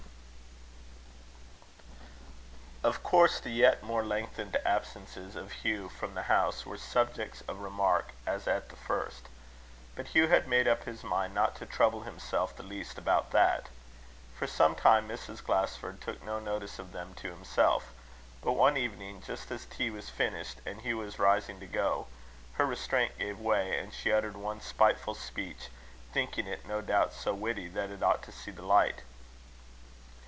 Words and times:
Of 2.83 3.03
course, 3.03 3.39
the 3.39 3.51
yet 3.51 3.83
more 3.83 4.03
lengthened 4.03 4.57
absences 4.65 5.35
of 5.35 5.51
Hugh 5.51 5.87
from 5.87 6.15
the 6.15 6.23
house 6.23 6.65
were 6.65 6.79
subjects 6.79 7.41
of 7.41 7.59
remark 7.59 8.11
as 8.25 8.47
at 8.47 8.69
the 8.69 8.75
first; 8.75 9.27
but 9.95 10.07
Hugh 10.07 10.29
had 10.29 10.47
made 10.47 10.67
up 10.67 10.85
his 10.85 11.03
mind 11.03 11.35
not 11.35 11.55
to 11.57 11.67
trouble 11.67 12.01
himself 12.01 12.55
the 12.55 12.63
least 12.63 12.97
about 12.97 13.29
that. 13.31 13.69
For 14.35 14.47
some 14.47 14.73
time 14.75 15.07
Mrs. 15.07 15.43
Glasford 15.43 15.99
took 16.01 16.23
no 16.23 16.39
notice 16.39 16.79
of 16.79 16.91
them 16.91 17.13
to 17.15 17.29
himself; 17.29 17.93
but 18.41 18.53
one 18.53 18.75
evening, 18.77 19.21
just 19.21 19.51
as 19.51 19.65
tea 19.67 19.91
was 19.91 20.09
finished, 20.09 20.57
and 20.65 20.81
Hugh 20.81 20.97
was 20.97 21.19
rising 21.19 21.59
to 21.59 21.67
go, 21.67 22.07
her 22.53 22.65
restraint 22.65 23.15
gave 23.19 23.39
way, 23.39 23.77
and 23.77 23.93
she 23.93 24.11
uttered 24.11 24.35
one 24.35 24.59
spiteful 24.59 25.13
speech, 25.13 25.67
thinking 26.11 26.47
it, 26.47 26.65
no 26.67 26.81
doubt, 26.81 27.13
so 27.13 27.31
witty 27.33 27.67
that 27.69 27.91
it 27.91 28.01
ought 28.01 28.23
to 28.23 28.31
see 28.31 28.49
the 28.49 28.65
light. 28.65 29.03